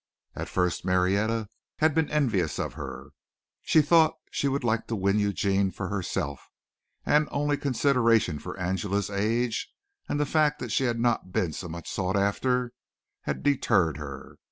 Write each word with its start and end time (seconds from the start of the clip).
At 0.35 0.49
first 0.49 0.83
Marietta 0.83 1.47
had 1.77 1.93
been 1.93 2.09
envious 2.09 2.57
of 2.57 2.73
her. 2.73 3.09
She 3.61 3.83
thought 3.83 4.15
she 4.31 4.47
would 4.47 4.63
like 4.63 4.87
to 4.87 4.95
win 4.95 5.19
Eugene 5.19 5.69
for 5.69 5.89
herself, 5.89 6.49
and 7.05 7.29
only 7.29 7.55
consideration 7.55 8.39
for 8.39 8.57
Angela's 8.57 9.11
age 9.11 9.71
and 10.09 10.19
the 10.19 10.25
fact 10.25 10.57
that 10.57 10.71
she 10.71 10.85
had 10.85 10.99
not 10.99 11.31
been 11.31 11.53
so 11.53 11.69
much 11.69 11.87
sought 11.87 12.17
after 12.17 12.73
had 13.25 13.43
deterred 13.43 13.97
her. 13.97 14.37